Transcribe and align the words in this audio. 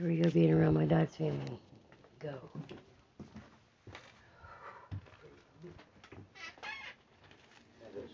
Here 0.00 0.08
we 0.08 0.16
go, 0.16 0.30
being 0.30 0.54
around 0.54 0.72
my 0.72 0.86
dad's 0.86 1.14
family. 1.14 1.60
Go. 2.20 2.32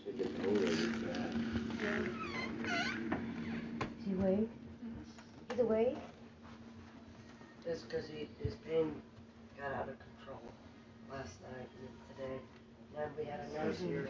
Is 0.05 0.27
he 4.05 4.11
awake? 4.11 4.49
He's 5.49 5.59
awake? 5.61 5.97
Just 7.63 7.87
because 7.87 8.05
he, 8.07 8.27
his 8.43 8.55
pain 8.69 8.91
got 9.57 9.71
out 9.71 9.87
of 9.87 9.95
control 10.17 10.41
last 11.09 11.35
night 11.43 11.69
and 11.79 12.17
today. 12.17 12.37
Then 12.97 13.07
we 13.17 13.23
had 13.23 13.39
a 13.39 13.65
nurse 13.65 13.79
here. 13.79 14.09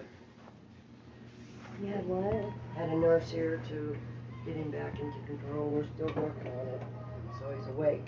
You 1.80 1.88
had 1.90 2.08
what? 2.08 2.54
Had 2.76 2.90
a 2.90 2.96
nurse 2.96 3.30
here 3.30 3.62
to 3.70 3.96
get 4.48 4.56
him 4.56 4.72
back 4.72 5.00
into 5.00 5.20
control. 5.28 5.70
We're 5.70 5.86
still 5.96 6.08
working 6.08 6.52
on 6.52 6.68
it. 6.70 6.82
He's 7.56 7.68
awake. 7.68 8.08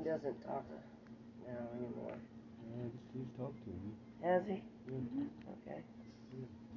He 0.00 0.08
doesn't 0.08 0.40
talk 0.48 0.64
uh, 0.72 1.52
now 1.52 1.68
anymore. 1.76 2.16
Yeah, 2.16 2.88
just, 2.88 3.04
just 3.12 3.36
talk 3.36 3.52
to 3.52 3.70
me. 3.70 3.92
Has 4.24 4.42
he? 4.48 4.64
Yeah. 4.88 4.96
Okay. 5.52 5.80
Grandma, 6.32 6.69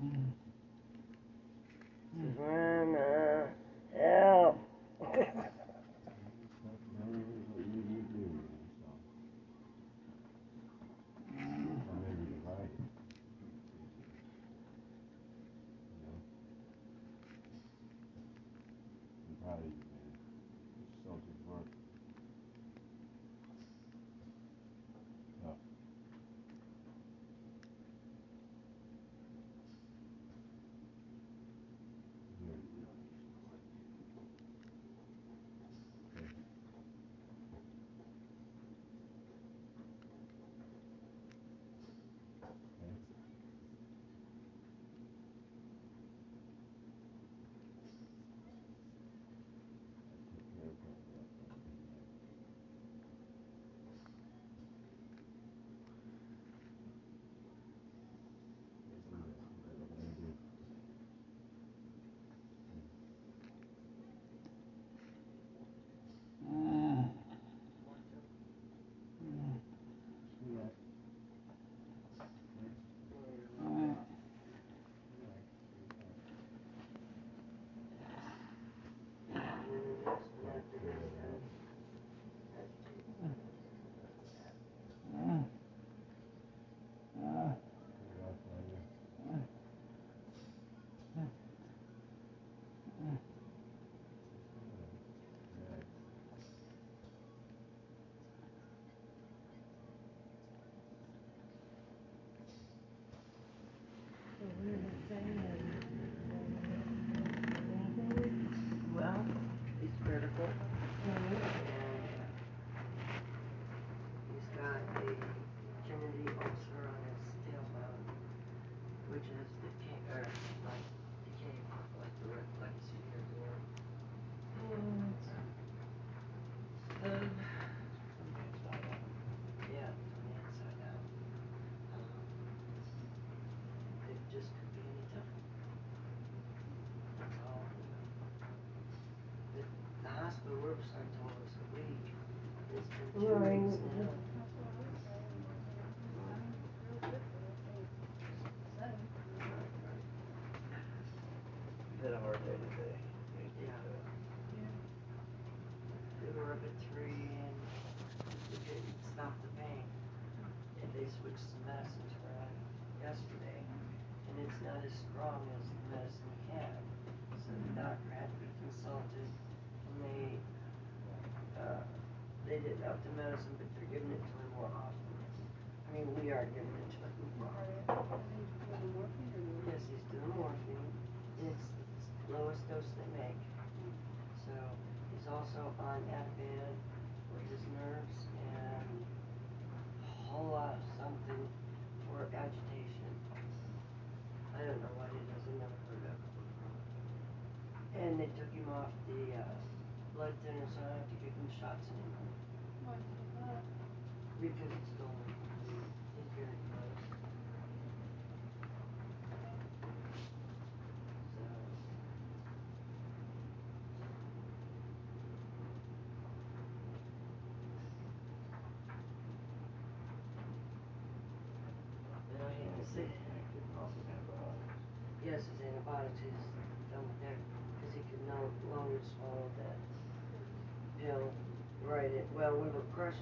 strong 164.93 165.41
as 165.59 165.62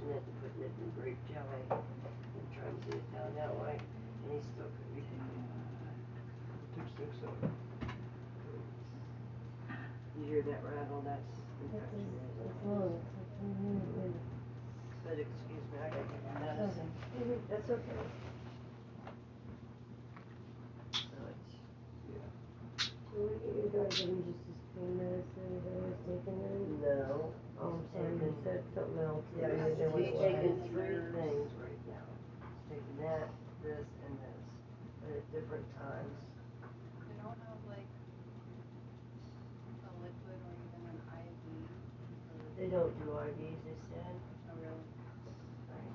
fortunate 0.01 0.25
to 0.25 0.31
put 0.41 0.59
this 0.59 0.71
in 0.81 1.01
grape 1.01 1.17
jelly. 1.29 1.80
don't 42.71 42.97
do 43.03 43.11
RVs 43.11 43.67
said 43.91 44.15
Oh, 44.47 44.55
really? 44.55 44.87
Right. 45.67 45.91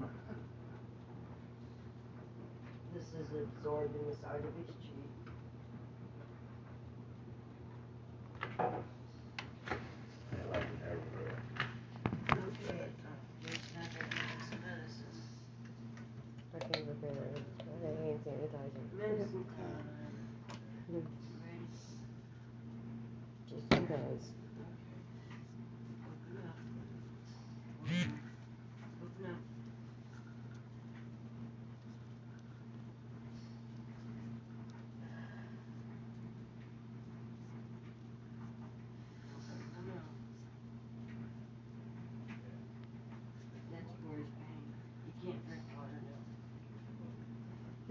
This 2.94 3.08
is 3.20 3.28
absorbing 3.42 4.06
this 4.08 4.18
artificial 4.24 4.71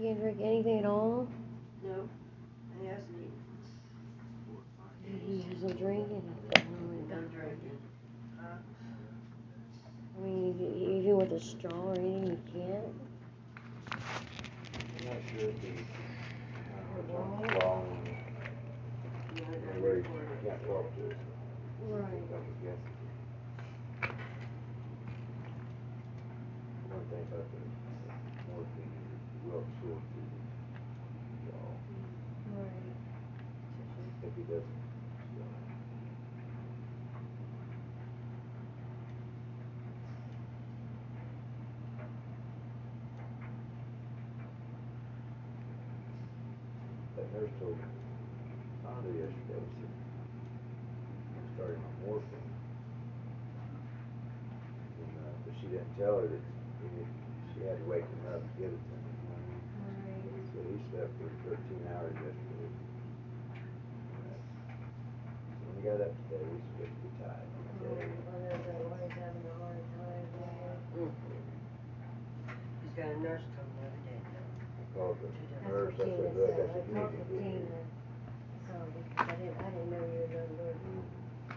You 0.02 0.08
can't 0.08 0.20
drink 0.20 0.38
anything 0.42 0.80
at 0.80 0.84
all? 0.84 1.28
if 34.32 34.36
he 34.36 34.42
doesn't. 34.52 34.80
That 47.16 47.28
nurse 47.34 47.50
told 47.60 47.76
Fonda 48.82 49.08
yesterday, 49.12 49.60
she 49.76 49.86
started 51.54 51.76
on 51.76 51.94
morphine. 52.06 52.50
And, 54.96 55.12
uh, 55.20 55.32
but 55.44 55.52
she 55.60 55.66
didn't 55.68 55.92
tell 55.98 56.20
her 56.20 56.26
that 56.28 56.42
she 57.52 57.60
had 57.68 57.76
to 57.78 57.84
wake 57.84 58.08
him 58.08 58.22
up 58.32 58.40
to 58.40 58.50
get 58.56 58.72
it 58.72 58.80
to 58.80 58.94
him. 58.96 59.04
So 60.56 60.58
he 60.64 60.76
slept 60.90 61.12
for 61.20 61.28
13 61.52 61.88
hours 61.92 62.14
yesterday. 62.16 62.51
He 65.82 65.88
got 65.88 65.98
upstairs 65.98 66.62
with 66.78 66.94
the 66.94 67.10
tide. 67.18 67.42
He's 72.82 72.94
got 72.94 73.10
a 73.10 73.18
nurse 73.18 73.42
coming 73.50 73.82
every 73.82 73.98
day 74.06 74.22
now. 74.30 74.46
I 74.78 74.86
called 74.94 75.18
the 75.18 75.26
nurse, 75.66 75.94
I 75.94 76.06
said, 76.06 76.38
look, 76.38 76.54
I 76.54 76.70
said, 76.70 76.86
you 76.86 76.94
need 76.94 77.10
to 77.10 77.18
get 77.18 77.42
him. 77.42 77.66
I 79.18 79.34
didn't, 79.34 79.58
I 79.58 79.74
didn't 79.74 79.90
know 79.90 80.06
you 80.06 80.22
were 80.22 80.30
the 80.30 80.54
nurse. 80.54 80.78
Mm-hmm. 80.86 81.50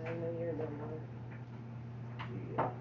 I 0.00 0.08
didn't 0.08 0.20
know 0.24 0.32
you 0.40 0.46
were 0.48 0.56
the 0.56 0.64
nurse. 0.80 1.04
Uh, 2.56 2.72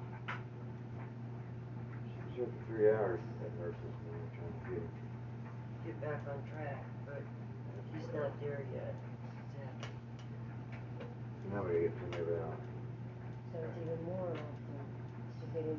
she, 2.08 2.15
was 2.15 2.31
here 2.31 2.48
for 2.48 2.63
three 2.72 2.88
hours, 2.88 3.19
that 3.43 3.51
nurse 3.60 3.75
was 3.75 3.91
there 4.08 4.24
trying 4.39 4.55
to 4.55 4.72
get. 4.72 4.88
Get 5.84 6.00
back 6.00 6.24
on 6.31 6.39
track, 6.48 6.79
but 7.05 7.27
he's 7.91 8.08
not 8.15 8.31
there 8.39 8.63
yet 8.74 8.96
never 11.53 11.74
get. 11.74 11.91
So 12.00 13.58
it's 13.58 13.77
even 13.82 14.00
more 14.06 14.29
often 14.29 14.77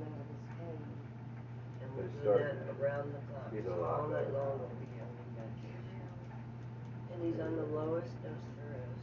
out 0.02 0.18
of 0.18 0.38
pain. 0.58 0.82
And 1.80 1.88
we 1.96 2.02
do 2.02 2.26
that 2.26 2.66
around 2.74 3.14
the 3.14 3.22
clock. 3.30 3.54
It's 3.54 3.68
all 3.68 4.08
night 4.10 4.30
long 4.34 4.58
we'll 4.58 4.74
be 4.82 4.86
having 4.98 5.30
that. 5.38 5.54
And 7.14 7.18
he's 7.22 7.38
on 7.40 7.54
the 7.56 7.66
lowest 7.70 8.10
dose 8.22 8.50
there 8.58 8.82
is. 8.82 9.02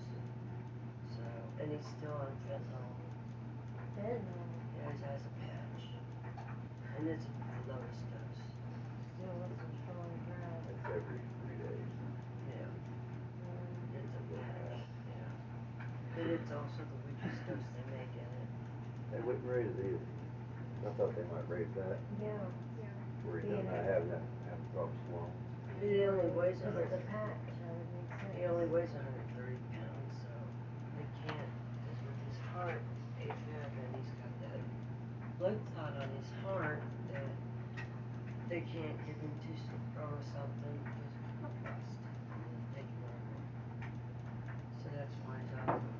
So, 1.15 1.23
and 1.63 1.71
he's 1.71 1.87
still 1.97 2.13
on 2.13 2.35
fentanyl. 2.47 2.99
Fentanyl? 3.95 4.47
Yeah, 4.77 4.91
he 4.91 4.99
has 5.07 5.23
a 5.23 5.31
patch. 5.39 5.81
And 6.99 7.07
it's 7.07 7.25
a 7.25 7.36
raise 21.57 21.73
that, 21.73 21.97
Yeah, 22.21 22.37
where 23.25 23.41
he 23.41 23.49
doesn't 23.49 23.65
have 23.65 24.05
that, 24.13 24.21
have 24.45 24.61
only 26.05 26.29
weighs 26.37 26.61
a 26.61 26.69
the 26.69 27.01
pack, 27.09 27.37
he 28.37 28.45
only 28.45 28.69
weighs 28.69 28.93
hundred 28.93 29.17
and 29.17 29.29
thirty 29.33 29.57
pounds, 29.73 30.13
so 30.21 30.29
they 30.93 31.07
can't, 31.25 31.49
because 31.81 31.97
with 32.05 32.19
his 32.29 32.37
heart, 32.53 32.81
and 33.17 33.89
he's 33.97 34.13
got 34.21 34.33
that 34.45 34.61
blood 35.41 35.57
clot 35.73 35.97
on 35.97 36.09
his 36.13 36.29
heart, 36.45 36.81
that 37.09 37.25
they 38.53 38.61
can't 38.61 38.97
give 39.09 39.17
him 39.17 39.33
tissue 39.41 39.81
or 39.97 40.21
something, 40.29 40.77
because 40.85 41.13
of 41.41 41.49
the 41.49 41.49
cost. 41.65 41.97
So 44.85 44.93
that's 44.93 45.15
why 45.25 45.41
he's 45.41 45.57
out 45.65 45.81
of 45.81 45.96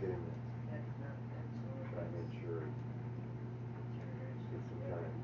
getting, 0.00 0.16
trying 1.92 2.12
to 2.12 2.18
ensure, 2.36 2.62
get 4.50 4.60
some 4.68 4.90
time. 4.90 5.21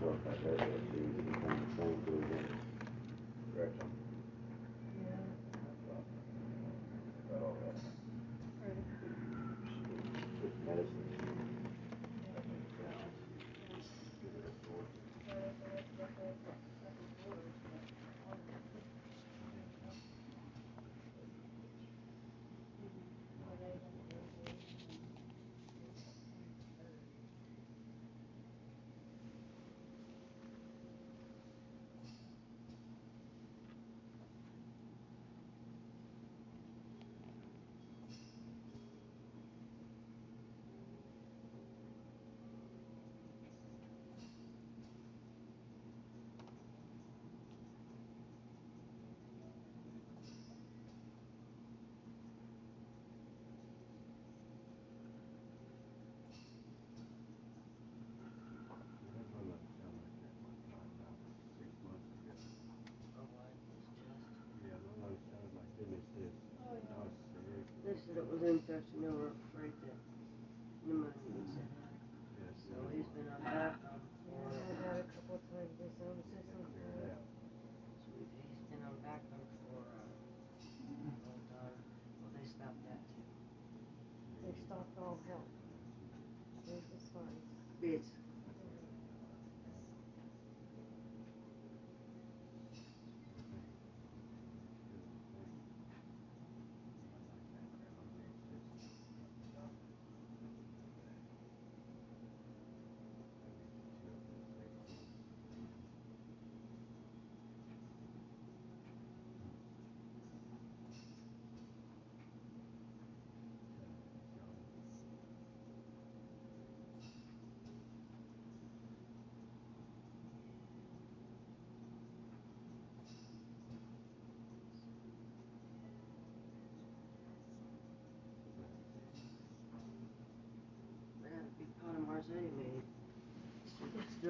Jesus. 0.00 1.19
afternoon. 68.80 69.19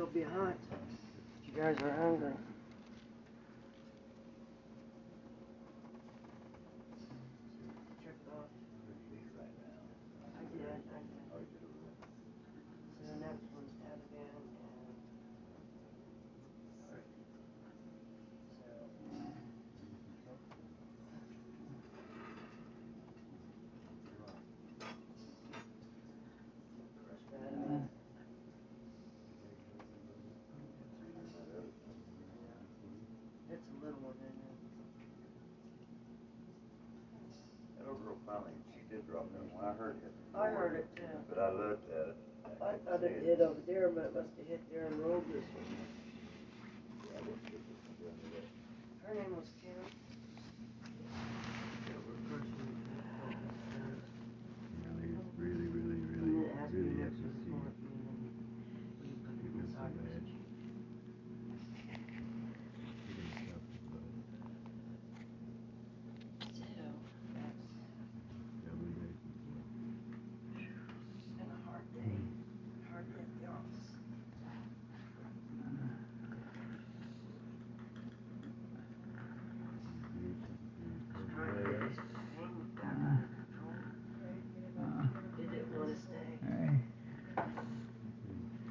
Be 0.07 0.23
hot. 0.23 0.57
You 1.47 1.52
guys 1.61 1.76
are 1.83 1.90
hungry. 1.92 2.33
Check 8.04 8.14
it 8.14 8.30
off. 8.33 8.49
I 10.38 10.42
did, 10.57 10.66
I 10.66 10.75
did. 10.76 11.04
So 12.97 13.12
the 13.12 13.16
next 13.21 13.45
one's 13.54 13.73
Ativan 13.85 14.30
and. 14.30 14.95
So. 16.88 16.95
First 16.95 17.11
Ativan. 27.33 27.88
It's 33.52 33.66
a 33.66 33.85
little 33.85 33.99
one, 34.00 34.14
isn't 34.23 34.30
it? 34.30 34.59
That 37.78 37.88
old 37.90 37.99
girl 38.04 38.16
finally, 38.25 38.54
did 39.21 39.33
drop 39.33 39.33
that 39.33 39.45
one, 39.53 39.65
I 39.65 39.73
heard 39.77 39.97
it. 40.05 40.12
I 40.35 40.47
heard 40.49 40.75
it 40.77 40.87
too. 40.97 41.03
But 41.29 41.39
I 41.39 41.53
looked 41.53 41.91
at 41.91 42.09
it. 42.09 42.17
I 42.61 42.77
thought 42.85 43.03
it 43.05 43.23
hit 43.25 43.41
over 43.41 43.61
there, 43.67 43.89
but 43.89 44.05
it 44.05 44.15
must 44.15 44.37
have 44.37 44.47
hit 44.49 44.61
there 44.73 44.87
and 44.87 44.99
rolled 45.00 45.25
this 45.33 45.45
one. 45.55 45.65
Yeah, 47.05 47.17
I 47.17 47.25
didn't 47.25 47.41
think 47.45 47.55
it 47.55 47.65
was 47.69 47.81
gonna 48.00 48.17
do 48.21 48.29
that. 48.37 48.49
Her 49.09 49.15
name 49.15 49.37
was 49.37 49.49
Kim. 49.61 49.77
Yeah, 51.89 52.00
we're 52.05 52.21
crushing 52.29 52.61
it. 52.61 52.77
Really, 55.41 55.69
really, 55.73 56.00
really, 56.05 56.05
And 56.12 56.21
really, 56.21 56.45
it 56.45 56.57
has 56.61 56.69
to 56.69 56.77
be 56.77 56.83
really 56.85 57.00
have 57.00 57.12
mixed 57.12 57.23
to 57.25 57.25
with 57.25 57.37
see. 57.45 57.49
morphine 57.49 58.05
and 58.05 58.21
we 59.00 59.17
put 59.25 59.37
It 59.41 59.49
it 59.49 59.53
was 59.57 59.65
so 59.73 59.81
inside 59.81 59.97
bad. 59.97 60.21
this. 60.21 60.29
So, 66.53 66.65
that's 67.35 67.67
been 71.37 71.50
a 71.50 71.61
hard 71.69 71.87
day. 71.95 72.15
Hard 72.93 73.07
day 73.15 73.21
at 73.21 73.33
the 73.41 73.47
office. 73.49 73.89
Trying 81.35 81.57
to 81.57 81.71
get 81.71 81.81
this 81.81 81.99
pain 82.37 82.67
back 82.77 82.93
under 82.93 83.29
control. 83.35 83.75
It 85.39 85.50
didn't 85.50 85.71
wanna 85.79 85.97
stay. 85.97 86.29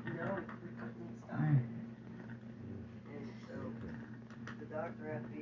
No, 0.06 0.28
we 0.62 0.70
couldn't 0.78 1.14
stop 1.24 1.40
it. 1.40 1.66
And 3.10 3.26
so, 3.48 3.56
the 4.60 4.66
doctor 4.66 5.04
had 5.12 5.24
to 5.24 5.30
be 5.30 5.42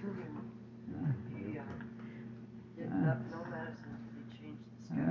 he, 0.00 1.58
uh, 1.58 1.62
did 2.76 2.90
not, 2.94 3.18
no 3.30 3.44
medicine, 3.50 3.98
he 4.14 4.20
changed 4.38 4.62
the 4.64 4.70
schedule. 4.84 5.06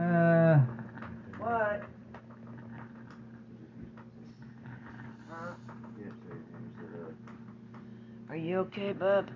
What? 1.39 1.79
Huh? 5.29 5.53
Yeah, 5.99 6.11
so 6.21 6.27
your 6.29 6.37
name 6.37 6.71
said, 6.79 6.91
uh, 6.95 8.31
Are 8.31 8.37
you 8.37 8.57
okay, 8.59 8.93
bub? 8.93 9.27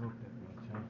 Talk 0.00 0.12
that 0.20 0.34
much, 0.42 0.64
huh? 0.72 0.80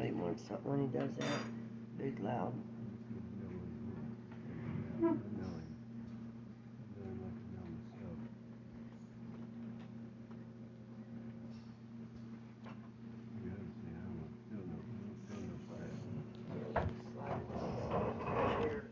He 0.00 0.10
wants 0.12 0.42
something 0.48 0.70
when 0.70 0.80
he 0.80 0.86
does 0.86 1.14
that, 1.16 1.26
big 1.98 2.18
loud. 2.20 2.52
Cheers. 18.60 18.84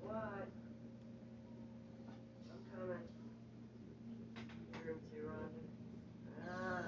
What? 0.00 0.48
I'm 2.50 2.62
coming. 2.72 3.06
You're 4.84 4.94
in 4.94 5.00
see 5.10 5.20
Roger. 5.22 5.66
Ah. 6.48 6.82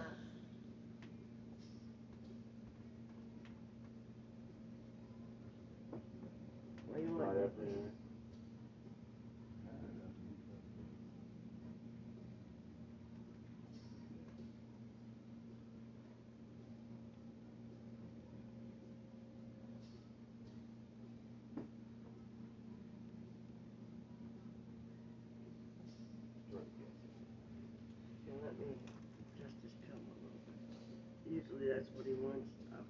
What 6.86 6.96
do 6.96 7.02
you 7.02 7.08
want? 7.16 7.28
right 7.28 7.44
up 7.44 7.56
there. 7.58 7.92
Here, 28.26 28.34
let 28.44 28.58
me 28.58 28.74
adjust 29.38 29.58
his 29.62 29.74
pillow 29.86 30.00
a 30.00 30.18
little 30.22 30.42
bit. 30.46 31.32
Usually 31.32 31.69
that's 31.80 31.96
what 31.96 32.04
he 32.04 32.12
wants 32.12 32.44
up 32.76 32.84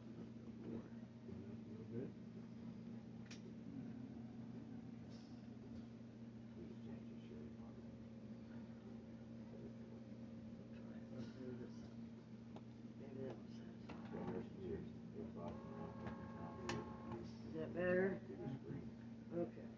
more. 0.66 0.82
Let's 1.46 1.62
do 1.62 1.78
this. 1.94 2.10
Maybe 12.98 13.22
that 14.10 14.26
was 14.26 14.50
Is 17.46 17.54
that 17.60 17.70
better? 17.78 18.18
Okay. 19.38 19.70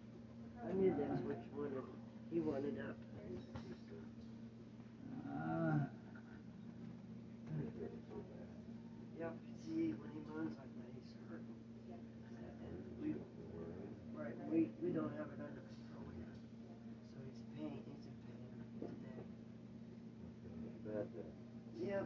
I 0.57 0.73
knew 0.73 0.89
that's 0.97 1.21
which 1.21 1.37
one 1.53 1.69
he 2.31 2.39
wanted 2.39 2.79
up. 2.81 2.97
Yep, 9.23 9.39
see, 9.63 9.95
when 9.95 10.11
he 10.11 10.19
moans 10.27 10.51
like 10.59 10.67
that, 10.67 10.91
he's 10.99 11.15
hurting. 11.31 11.55
And 11.95 12.75
we, 12.99 13.15
right, 14.11 14.35
we, 14.51 14.67
we 14.83 14.91
don't 14.91 15.15
have 15.15 15.31
it 15.31 15.39
under 15.39 15.63
control 15.63 16.11
yet. 16.19 16.35
So 16.59 17.23
he's 17.23 17.39
pain, 17.55 17.71
he's 17.87 18.03
in 18.03 18.19
pain 18.27 18.51
today. 18.83 19.23
Bad 20.83 21.07
day. 21.15 21.31
Yep. 21.87 22.03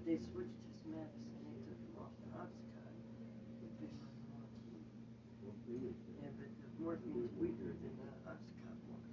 But 0.00 0.16
they 0.16 0.20
switched 0.32 0.56
his 0.64 0.80
medicine, 0.88 1.28
they 1.44 1.60
took 1.68 1.76
him 1.76 1.92
off 2.00 2.08
the 2.24 2.32
Oxycontin. 2.32 3.04
He's 3.60 3.76
been 3.84 3.92
on 4.00 4.08
morphine. 4.32 4.80
Yeah, 6.16 6.32
but 6.40 6.48
the 6.56 6.72
morphine's 6.80 7.36
weaker 7.36 7.76
than 7.84 7.92
the 8.00 8.08
Oxycontin 8.24 8.96
was. 8.96 9.04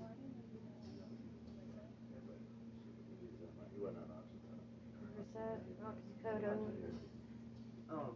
He 3.76 3.84
wasn't 3.84 4.08
on 4.08 4.16
oxycontin. 4.16 4.80
Where's 5.12 5.28
that? 5.36 5.60
Oxycodone? 5.84 6.72
Oh, 7.92 8.16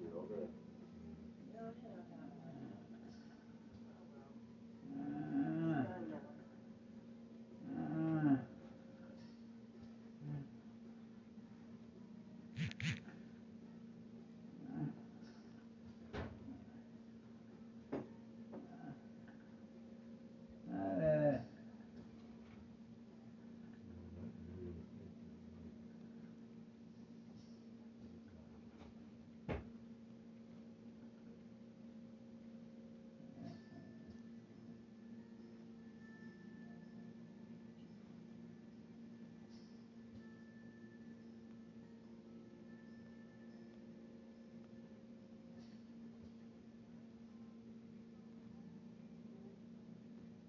you're 0.00 0.16
over 0.16 0.48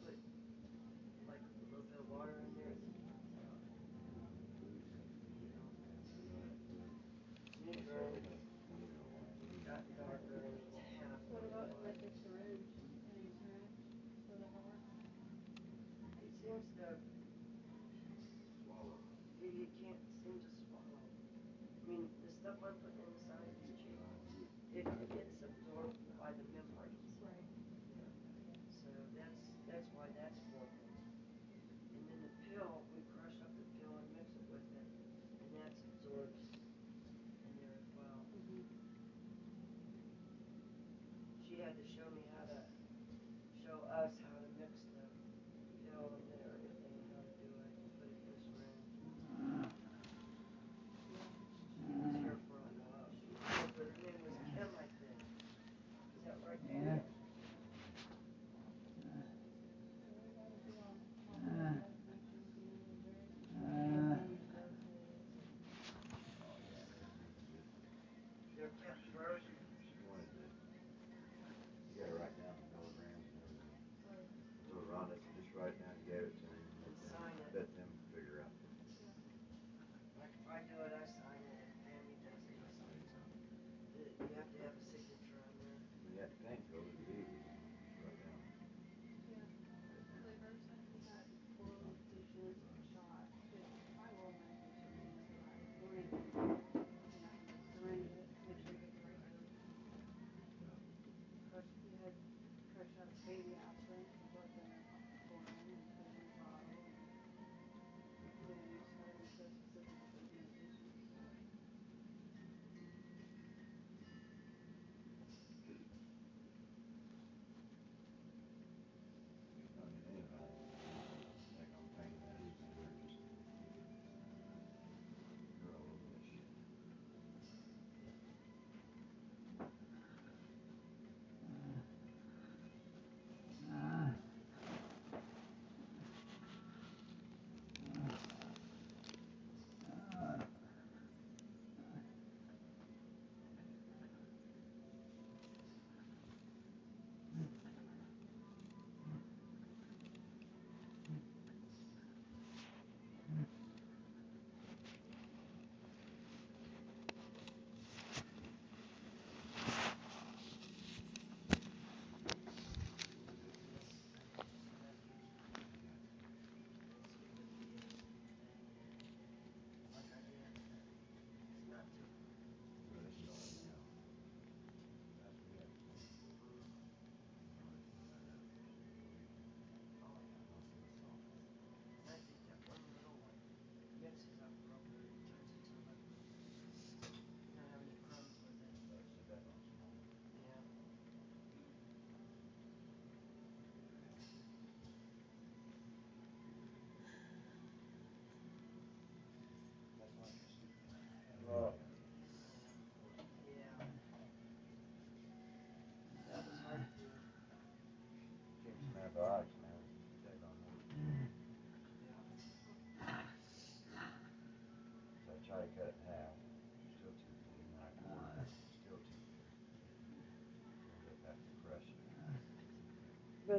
correctly 0.00 0.31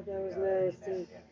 that 0.05 0.19
was 0.21 0.77
nice. 0.87 1.22